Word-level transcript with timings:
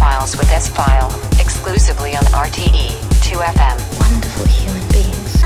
Files 0.00 0.34
with 0.34 0.50
S 0.50 0.66
File, 0.70 1.10
exclusively 1.38 2.16
on 2.16 2.22
RTE 2.32 2.88
2FM. 3.20 3.76
Wonderful 4.00 4.46
human 4.46 4.88
beings. 4.88 5.40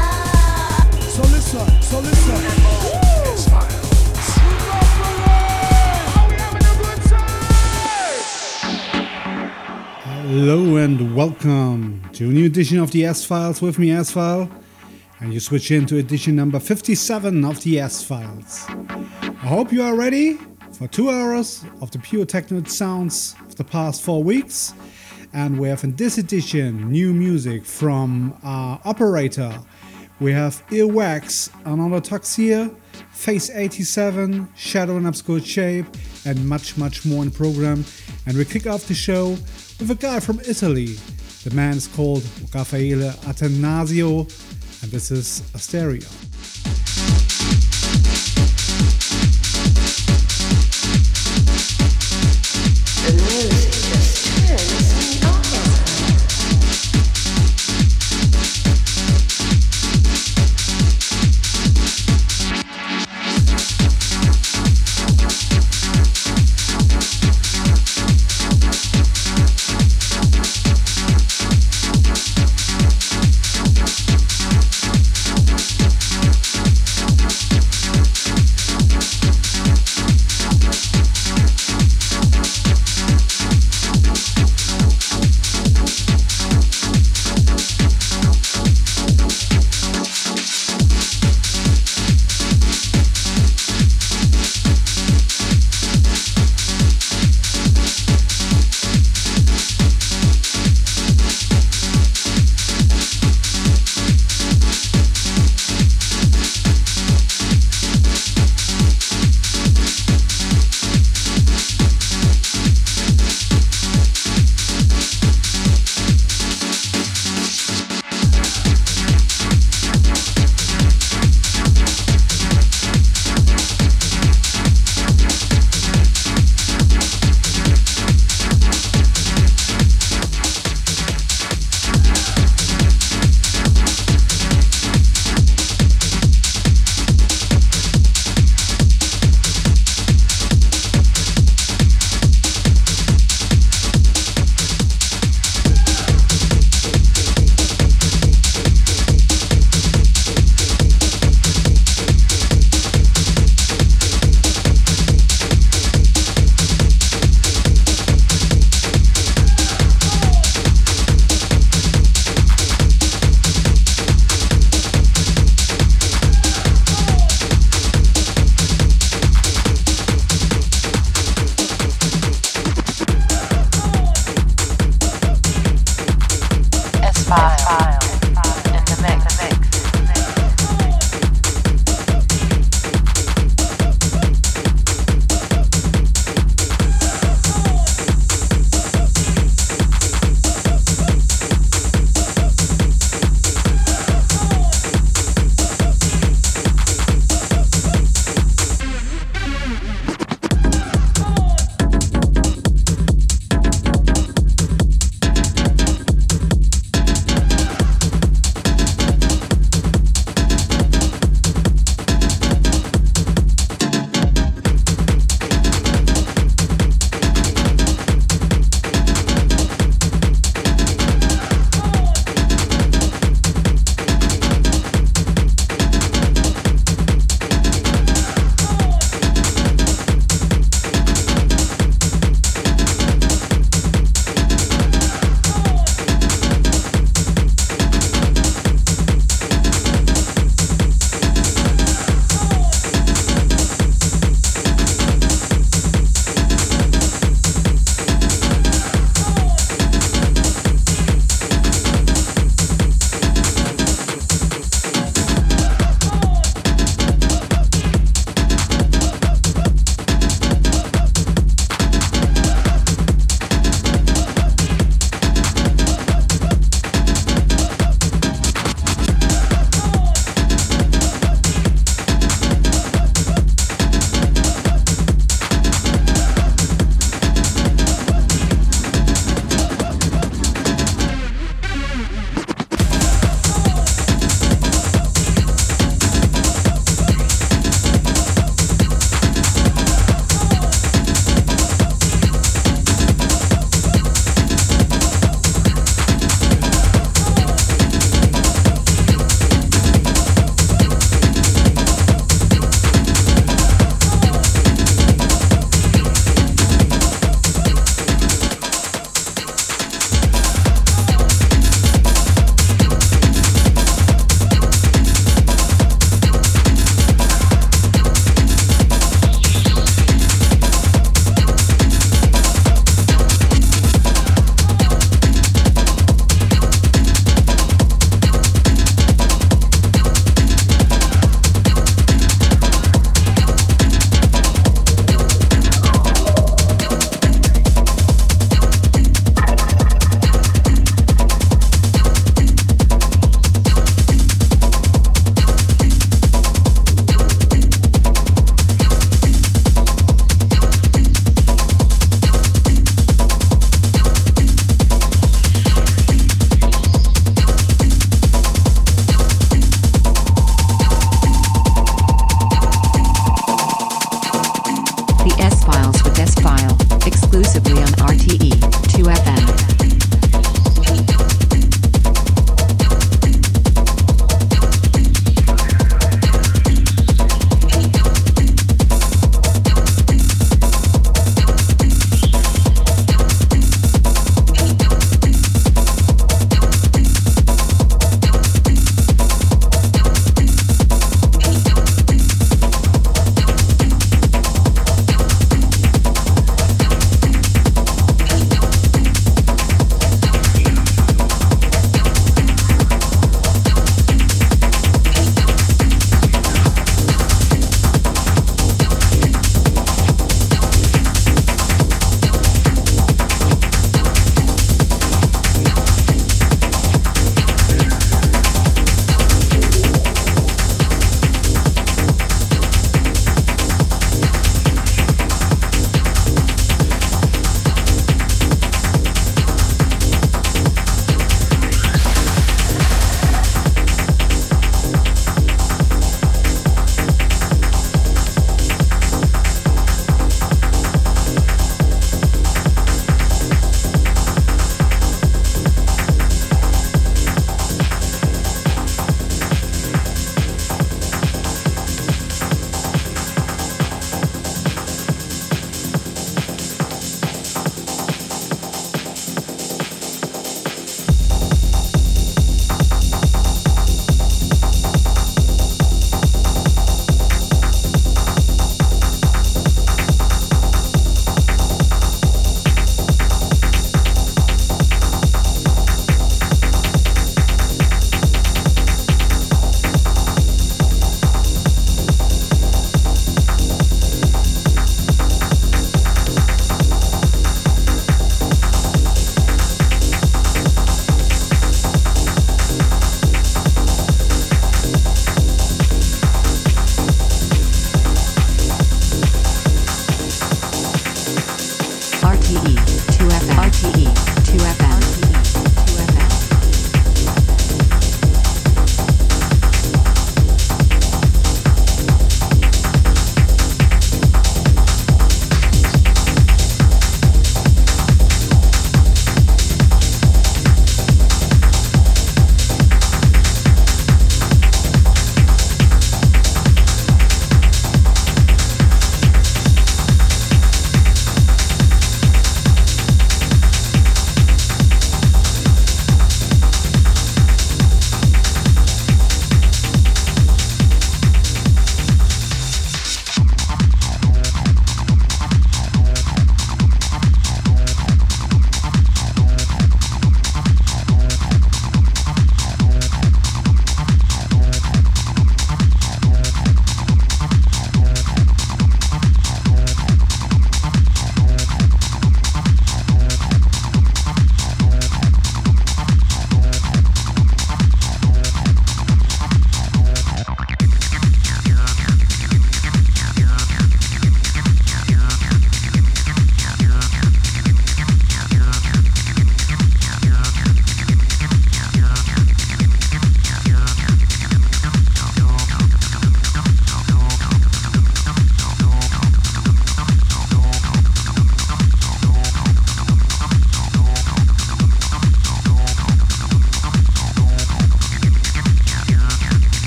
So 1.13 1.23
listen, 1.23 1.83
so 1.83 1.99
listen. 1.99 2.37
Hello 10.23 10.77
and 10.77 11.17
welcome 11.17 12.01
to 12.13 12.27
a 12.27 12.33
new 12.33 12.47
edition 12.47 12.79
of 12.79 12.93
the 12.93 13.07
S 13.07 13.25
Files 13.25 13.61
with 13.61 13.81
me, 13.81 13.91
S 13.91 14.13
File. 14.13 14.49
And 15.19 15.35
you 15.35 15.41
switch 15.41 15.73
into 15.73 15.97
edition 15.97 16.37
number 16.37 16.61
57 16.61 17.45
of 17.45 17.61
the 17.65 17.81
S 17.81 18.05
Files. 18.05 18.67
I 18.69 19.49
hope 19.49 19.73
you 19.73 19.83
are 19.83 19.97
ready 19.97 20.39
for 20.71 20.87
two 20.87 21.11
hours 21.11 21.65
of 21.81 21.91
the 21.91 21.99
pure 21.99 22.25
techno 22.25 22.63
sounds 22.65 23.35
the 23.57 23.65
past 23.65 24.03
four 24.03 24.23
weeks. 24.23 24.75
And 25.33 25.59
we 25.59 25.69
have 25.69 25.83
in 25.85 25.97
this 25.97 26.19
edition 26.19 26.91
new 26.91 27.13
music 27.13 27.65
from 27.65 28.39
our 28.43 28.81
operator. 28.85 29.53
We 30.21 30.33
have 30.33 30.65
Earwax, 30.69 31.51
Another 31.65 32.01
Toxia, 32.01 32.75
Fhase 33.13 33.51
87, 33.55 34.49
Shadow 34.55 34.97
in 34.97 35.07
Obscure 35.07 35.41
Shape, 35.41 35.87
and 36.25 36.49
much, 36.49 36.77
much 36.79 37.05
more 37.05 37.25
in 37.25 37.31
program. 37.31 37.85
And 38.27 38.37
we 38.37 38.45
kick 38.45 38.67
off 38.67 38.87
the 38.87 38.95
show 38.95 39.31
with 39.31 39.91
a 39.91 39.97
guy 39.97 40.21
from 40.21 40.41
Italy. 40.41 40.97
The 41.43 41.51
man 41.55 41.77
is 41.77 41.89
called 41.89 42.23
Raffaele 42.55 43.11
Attanasio, 43.25 44.21
and 44.83 44.93
this 44.93 45.11
is 45.11 45.43
Asterion. 45.53 47.24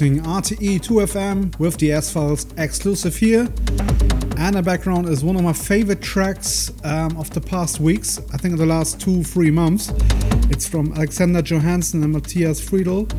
Using 0.00 0.22
RTE 0.22 0.80
2FM 0.80 1.58
with 1.58 1.76
the 1.76 1.92
S 1.92 2.10
Files 2.10 2.46
exclusive 2.56 3.14
here. 3.14 3.40
And 4.38 4.56
the 4.56 4.62
background 4.64 5.10
is 5.10 5.22
one 5.22 5.36
of 5.36 5.42
my 5.42 5.52
favorite 5.52 6.00
tracks 6.00 6.72
um, 6.84 7.14
of 7.18 7.28
the 7.28 7.40
past 7.42 7.80
weeks, 7.80 8.18
I 8.32 8.38
think 8.38 8.52
in 8.52 8.56
the 8.56 8.64
last 8.64 8.98
two, 8.98 9.22
three 9.22 9.50
months. 9.50 9.92
It's 10.48 10.66
from 10.66 10.94
Alexander 10.94 11.42
Johansson 11.42 12.02
and 12.02 12.14
Mattias 12.14 12.62
Fridell. 12.66 13.10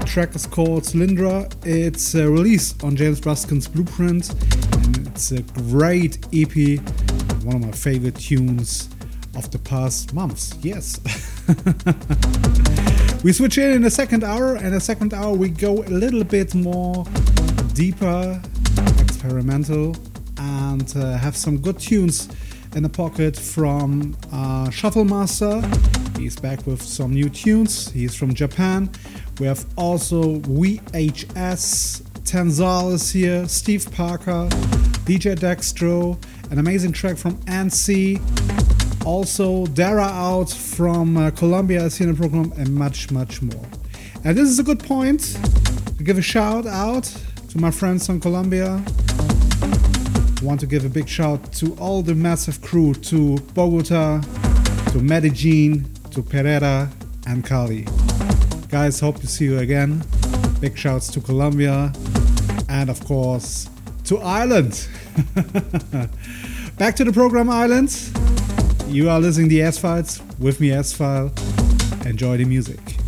The 0.00 0.06
track 0.06 0.34
is 0.34 0.46
called 0.46 0.84
Cylindra. 0.84 1.52
It's 1.66 2.14
uh, 2.14 2.30
released 2.30 2.82
on 2.82 2.96
James 2.96 3.20
Ruskin's 3.20 3.68
Blueprint, 3.68 4.30
and 4.86 5.06
it's 5.08 5.32
a 5.32 5.42
great 5.42 6.16
EP, 6.32 6.80
one 7.44 7.56
of 7.56 7.60
my 7.60 7.72
favorite 7.72 8.16
tunes 8.16 8.88
of 9.36 9.50
the 9.50 9.58
past 9.58 10.14
months. 10.14 10.54
Yes. 10.62 10.98
we 13.24 13.32
switch 13.32 13.56
in 13.56 13.72
in 13.72 13.80
the 13.80 13.90
second 13.90 14.22
hour, 14.22 14.54
and 14.54 14.74
the 14.74 14.80
second 14.80 15.14
hour 15.14 15.32
we 15.32 15.48
go 15.48 15.82
a 15.82 15.88
little 15.88 16.22
bit 16.24 16.54
more 16.54 17.06
deeper, 17.72 18.40
experimental, 19.00 19.96
and 20.36 20.94
uh, 20.94 21.16
have 21.16 21.34
some 21.34 21.56
good 21.56 21.78
tunes 21.78 22.28
in 22.76 22.82
the 22.82 22.88
pocket 22.88 23.34
from 23.34 24.14
uh, 24.30 24.66
Shufflemaster. 24.66 25.64
He's 26.18 26.36
back 26.36 26.66
with 26.66 26.82
some 26.82 27.14
new 27.14 27.30
tunes. 27.30 27.90
He's 27.90 28.14
from 28.14 28.34
Japan. 28.34 28.90
We 29.40 29.46
have 29.46 29.64
also 29.76 30.40
VHS, 30.40 32.02
Tenzal 32.24 32.92
is 32.92 33.10
here, 33.10 33.48
Steve 33.48 33.90
Parker, 33.90 34.48
DJ 35.06 35.34
Dextro, 35.34 36.22
an 36.52 36.58
amazing 36.58 36.92
track 36.92 37.16
from 37.16 37.36
Ansi. 37.44 38.20
Also, 39.04 39.66
Dara 39.66 40.04
out 40.04 40.50
from 40.50 41.16
uh, 41.16 41.30
Colombia 41.30 41.88
the 41.88 42.14
program, 42.16 42.52
and 42.56 42.74
much, 42.74 43.10
much 43.10 43.42
more. 43.42 43.66
And 44.24 44.36
this 44.36 44.48
is 44.48 44.58
a 44.58 44.62
good 44.62 44.80
point 44.80 45.38
to 45.98 46.02
give 46.02 46.16
a 46.16 46.22
shout 46.22 46.66
out 46.66 47.04
to 47.50 47.58
my 47.58 47.70
friends 47.70 48.06
from 48.06 48.18
Colombia. 48.20 48.82
Want 50.42 50.60
to 50.60 50.66
give 50.66 50.86
a 50.86 50.88
big 50.88 51.08
shout 51.08 51.52
to 51.54 51.74
all 51.74 52.02
the 52.02 52.14
massive 52.14 52.62
crew, 52.62 52.94
to 52.94 53.36
Bogota, 53.54 54.20
to 54.92 54.98
Medellin, 54.98 55.84
to 56.10 56.22
Pereira, 56.22 56.90
and 57.26 57.44
Cali. 57.44 57.86
Guys, 58.68 59.00
hope 59.00 59.20
to 59.20 59.26
see 59.26 59.44
you 59.44 59.58
again. 59.58 60.02
Big 60.60 60.78
shouts 60.78 61.08
to 61.08 61.20
Colombia, 61.20 61.92
and 62.70 62.88
of 62.88 63.04
course 63.04 63.68
to 64.04 64.18
Ireland. 64.18 64.88
Back 66.78 66.96
to 66.96 67.04
the 67.04 67.12
program, 67.12 67.50
Ireland. 67.50 67.90
You 68.88 69.10
are 69.10 69.18
listening 69.18 69.48
to 69.48 69.60
S 69.60 69.78
Files 69.78 70.20
with 70.38 70.60
me, 70.60 70.70
S 70.70 70.92
File. 70.92 71.32
Enjoy 72.04 72.36
the 72.36 72.44
music. 72.44 73.03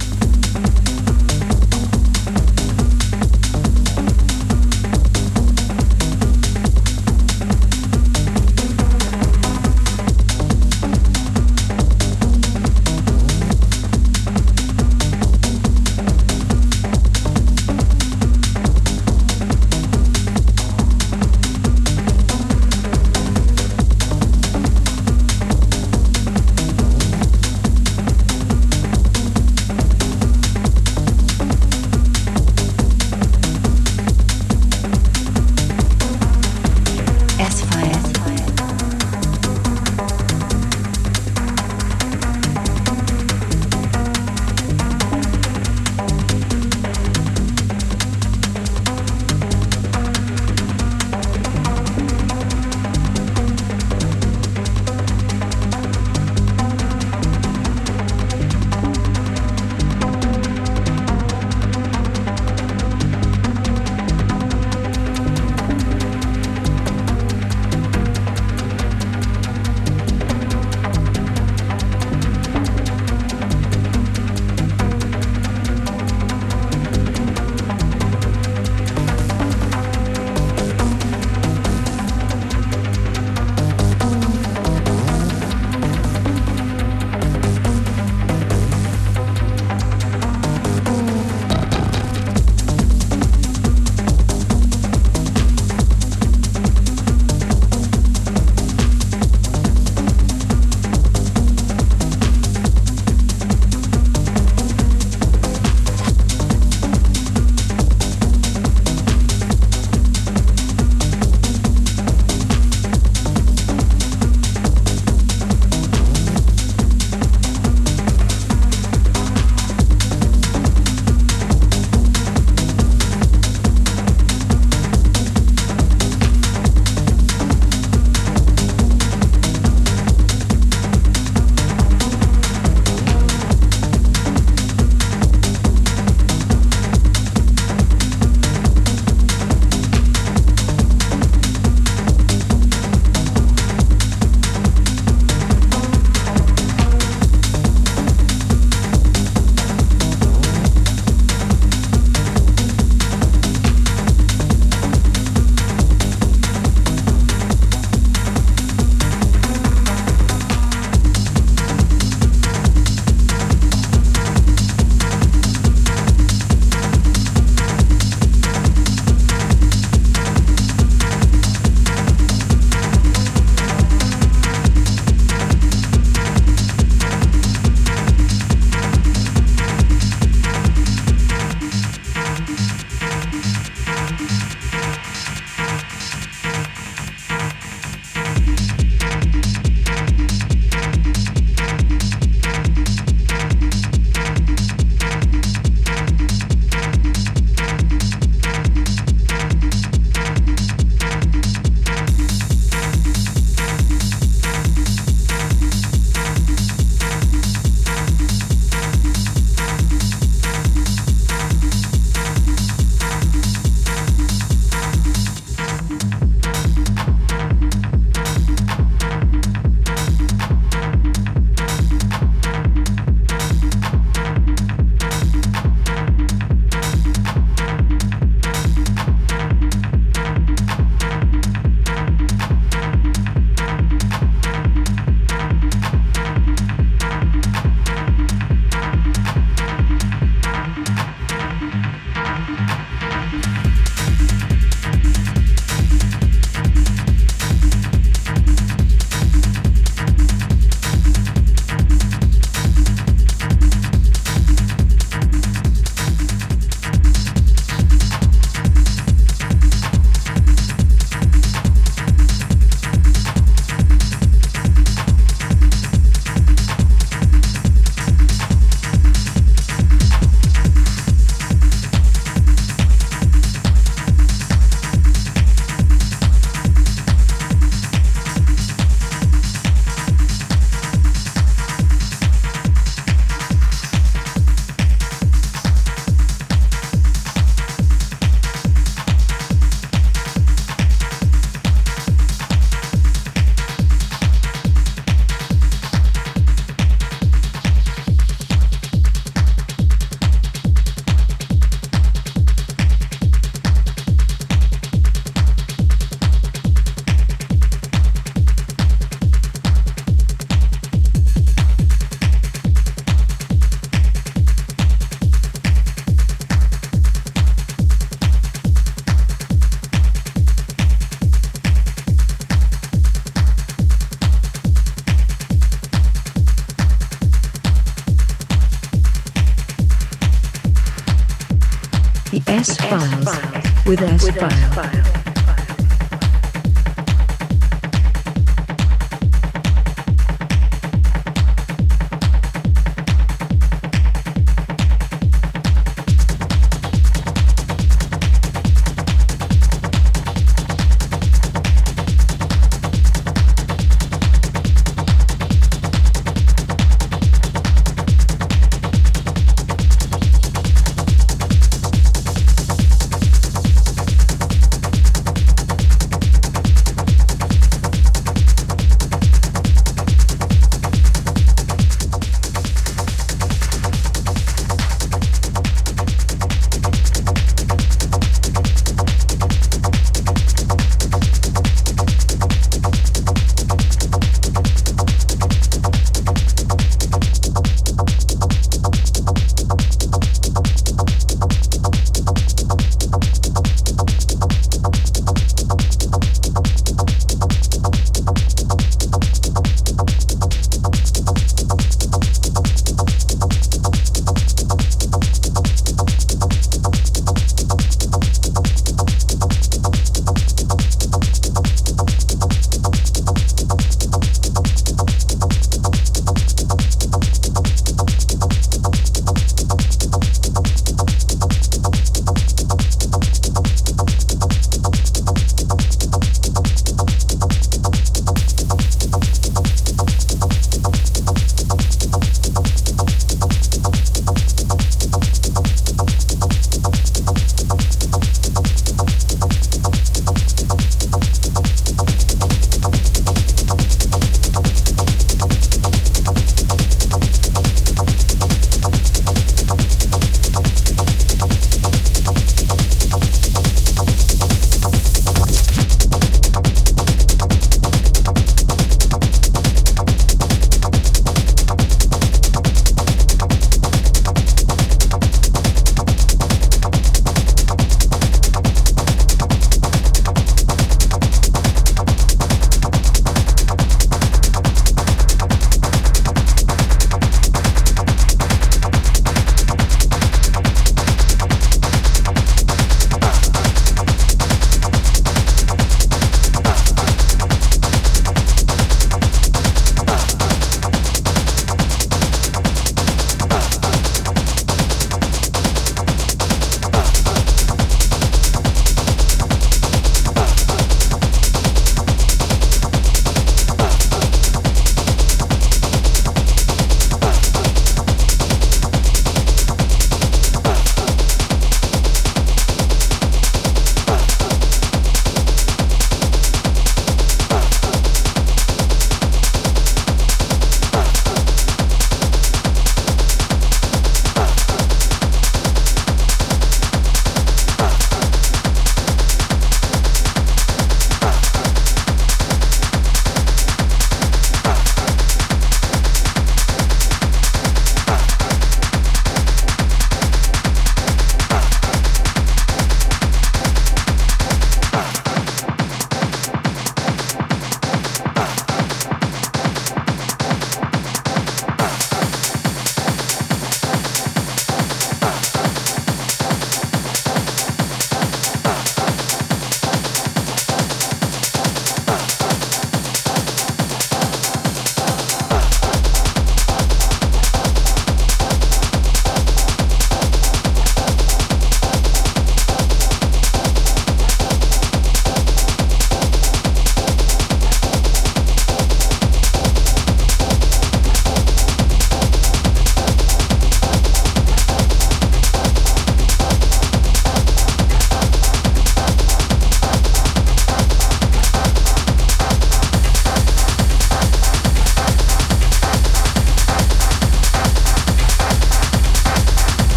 Files 333.86 334.24
with 334.24 334.42
S 334.42 334.65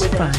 with 0.00 0.37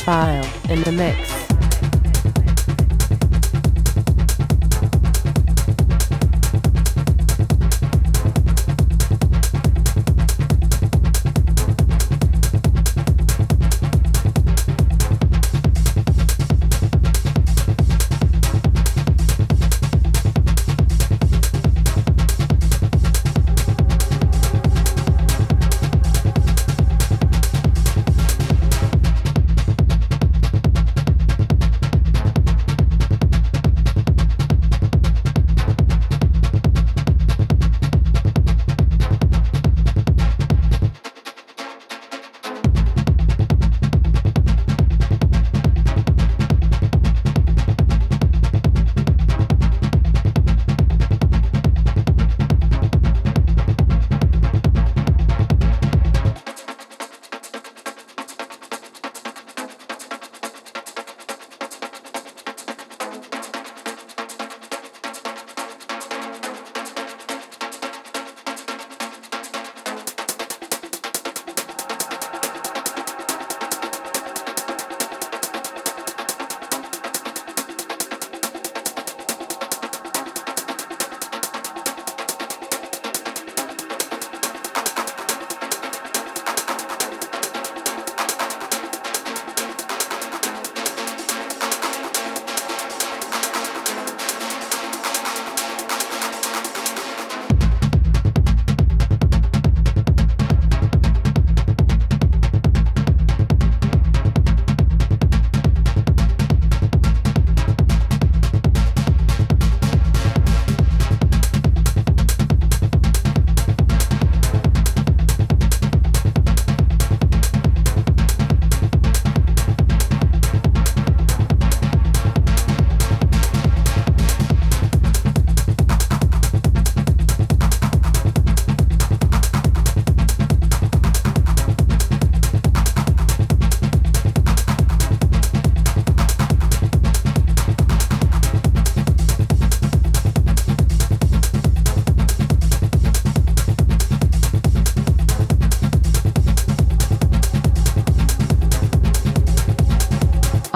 S-File 0.00 0.48
in 0.70 0.82
the 0.82 0.92
mix. 0.92 1.49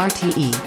RTE 0.05 0.64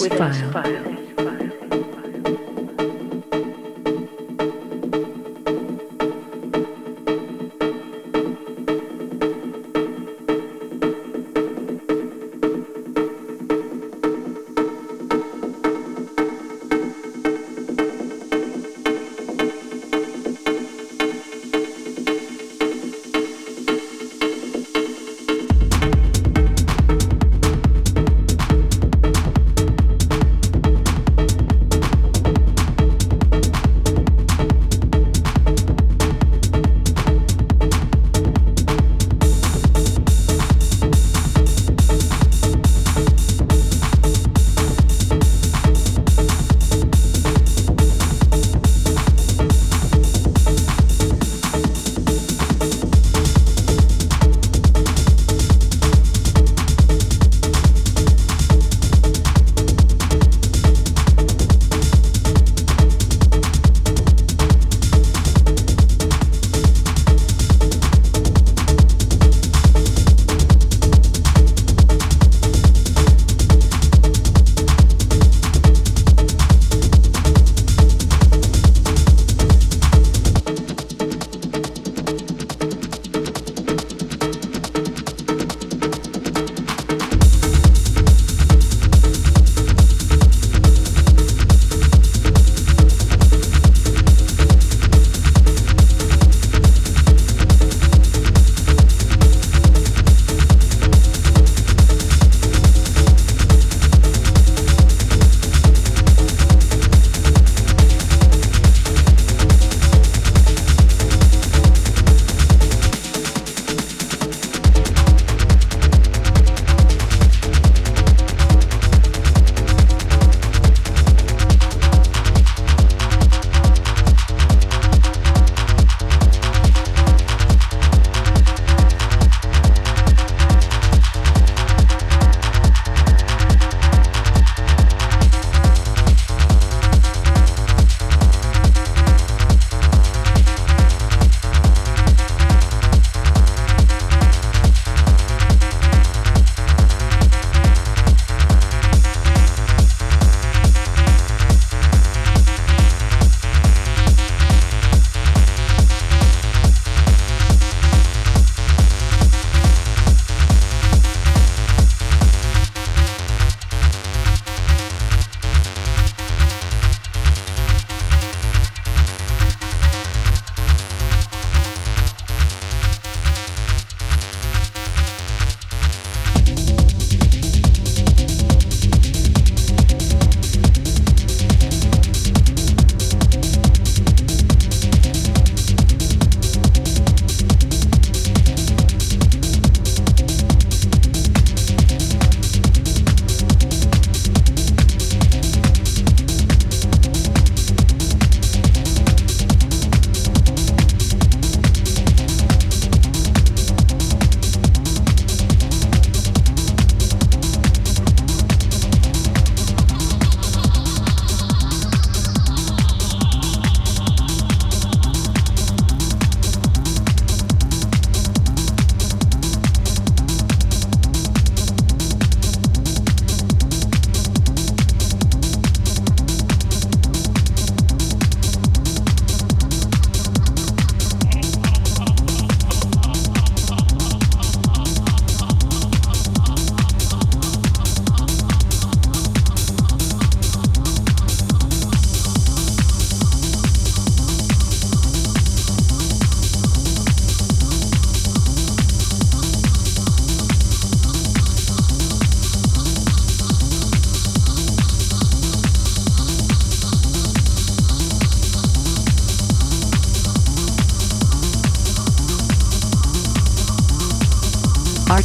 with 0.00 0.12
S 0.12 0.43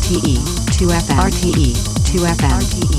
RTE 0.10 0.42
2FM 0.74 1.20
RTE 1.22 1.74
2FM 2.10 2.42
RTE 2.58 2.99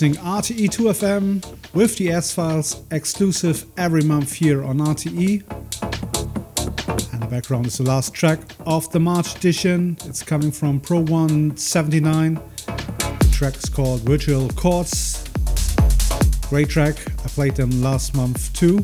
listening 0.00 0.22
RTE2FM 0.24 1.74
with 1.74 1.96
the 1.96 2.10
S 2.10 2.32
Files 2.32 2.84
exclusive 2.92 3.66
every 3.76 4.02
month 4.02 4.32
here 4.32 4.62
on 4.62 4.78
RTE. 4.78 5.42
And 7.12 7.20
the 7.20 7.26
background 7.26 7.66
is 7.66 7.78
the 7.78 7.82
last 7.82 8.14
track 8.14 8.38
of 8.64 8.88
the 8.92 9.00
March 9.00 9.34
edition. 9.34 9.98
It's 10.04 10.22
coming 10.22 10.52
from 10.52 10.78
Pro 10.78 11.00
179. 11.00 12.34
The 12.34 13.28
track 13.32 13.56
is 13.56 13.68
called 13.68 14.02
Virtual 14.02 14.48
Chords. 14.50 15.28
Great 16.48 16.68
track. 16.68 16.94
I 17.24 17.28
played 17.30 17.56
them 17.56 17.82
last 17.82 18.14
month 18.14 18.52
too. 18.52 18.76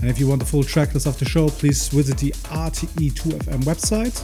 And 0.00 0.10
if 0.10 0.18
you 0.18 0.26
want 0.26 0.40
the 0.40 0.46
full 0.46 0.64
track 0.64 0.92
list 0.92 1.06
of 1.06 1.20
the 1.20 1.24
show, 1.24 1.50
please 1.50 1.86
visit 1.86 2.18
the 2.18 2.32
RTE2FM 2.50 3.62
website. 3.62 4.16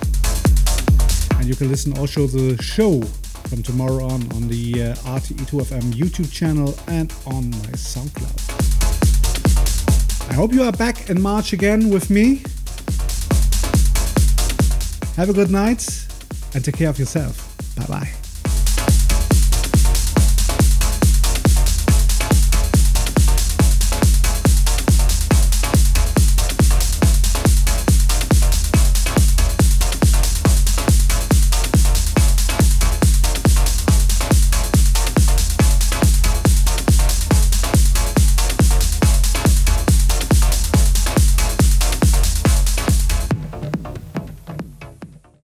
And 1.38 1.48
you 1.48 1.54
can 1.54 1.68
listen 1.68 1.96
also 1.96 2.26
to 2.26 2.56
the 2.56 2.60
show 2.60 3.04
from 3.52 3.62
tomorrow 3.62 4.06
on 4.06 4.22
on 4.32 4.48
the 4.48 4.72
uh, 4.82 4.94
RTE2FM 5.18 5.92
YouTube 5.92 6.32
channel 6.32 6.74
and 6.86 7.12
on 7.26 7.50
my 7.50 7.72
SoundCloud. 7.76 8.38
I 10.30 10.32
hope 10.32 10.54
you 10.54 10.62
are 10.62 10.72
back 10.72 11.10
in 11.10 11.20
March 11.20 11.52
again 11.52 11.90
with 11.90 12.08
me. 12.08 12.44
Have 15.16 15.28
a 15.28 15.34
good 15.34 15.50
night 15.50 15.86
and 16.54 16.64
take 16.64 16.76
care 16.76 16.88
of 16.88 16.98
yourself. 16.98 17.41